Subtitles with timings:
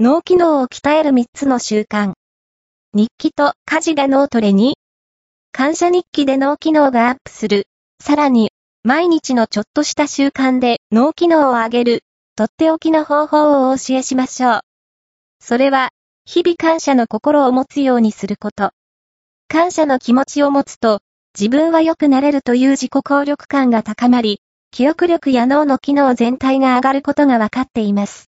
[0.00, 2.12] 脳機能を鍛える3つの習慣。
[2.94, 4.76] 日記と家事が脳トレに、
[5.50, 7.66] 感謝日記で脳機能がアップする。
[8.00, 8.52] さらに、
[8.84, 12.02] 毎日のちょっとした習慣で脳機能を上げる、
[12.36, 14.60] とっておきの方法をお教えしましょう。
[15.40, 15.88] それは、
[16.24, 18.70] 日々感謝の心を持つようにすること。
[19.48, 21.00] 感謝の気持ちを持つと、
[21.36, 28.28] 自分は良くなれるという自己効力感が高まり、記憶力や脳の機能全体が上がることがわかっています。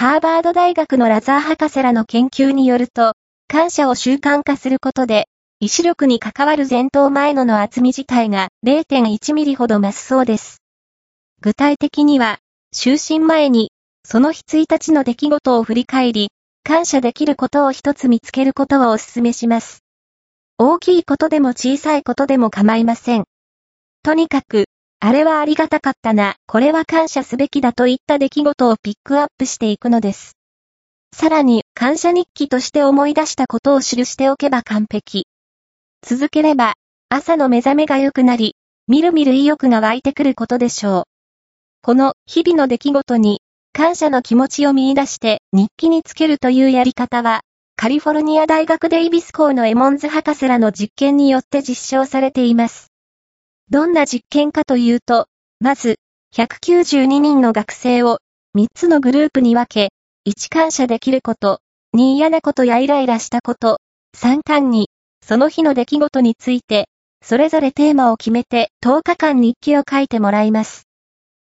[0.00, 3.14] ハーバード大学のラザー博士らの研究によると、
[3.48, 5.26] 感謝を習慣化することで、
[5.58, 10.62] 意志力に関わる前頭前野の厚み自体が0.1ミリほど増すそうです。
[11.40, 12.38] 具体的には、
[12.72, 13.72] 就寝前に、
[14.04, 16.28] その日1日の出来事を振り返り、
[16.62, 19.80] 感謝できることを一つ見つけることをお勧めします。
[20.58, 23.24] 大きいことでも小さいことでも構いません。
[24.04, 24.67] とにかく、
[25.00, 30.36] あれはありがたかったな、これは感謝すべきだといった出来事をピックアップしていくのです。
[31.14, 35.26] さらに、感謝日記として思い出したことを記しておけば完璧。
[36.02, 36.74] 続ければ、
[37.10, 38.56] 朝の目覚めが良くなり、
[38.88, 41.04] みるみる意欲が湧いてくることでしょう。
[41.82, 43.40] この日々の出来事に、
[43.72, 47.42] 感謝の気持ちを見出して日記につけるというやり方は、
[47.76, 52.87] カリフォルニア大学デイビス校のエモンズ博士らの実験によって実証されています。
[53.70, 55.26] どんな実験かというと、
[55.60, 55.98] まず、
[56.34, 58.18] 192人の学生を
[58.56, 59.92] 3つのグループに分け、
[60.26, 61.60] 1感謝できること、
[61.94, 63.80] 2嫌なことやイライラしたこと、
[64.16, 64.88] 3巻に、
[65.22, 66.88] その日の出来事について、
[67.22, 70.86] それぞれテーマを決めて10日間日記を書いてもらいます。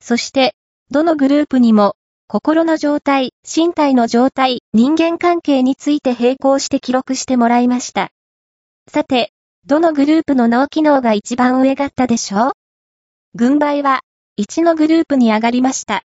[0.00, 0.54] そして、
[0.90, 1.96] どのグループにも、
[2.28, 8.10] 心の状態、身体の状態、人間関係について並行して記録してもらいました。
[8.88, 9.32] さて、
[9.68, 12.52] どのグループの脳機能が一番上だったでしょう？
[13.34, 14.02] 軍配は、
[14.40, 16.02] 1のグループに上がりました。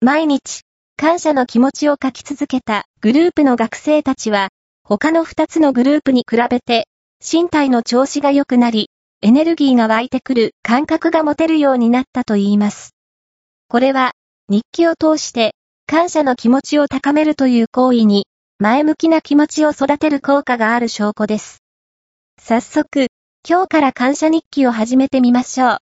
[0.00, 0.62] 毎日、
[0.96, 4.48] 感謝の気持ちを書き続けたグループの学生たちは、
[4.84, 6.86] 他の2つのグループに比べて、
[7.20, 8.88] 身体の調子が良くなり、
[9.20, 12.94] エネルギーが湧いてくる感覚が持てるようになったと言います。
[13.68, 14.12] これは、
[14.48, 15.54] 日記を通して、
[15.86, 18.26] 感謝の気持ちを高めるという行為に、
[18.58, 21.58] 前向きな気持ちを育てる効果がある証拠です。
[22.38, 23.08] 早速、
[23.46, 25.76] 今日から感謝日記を始めてみましょう。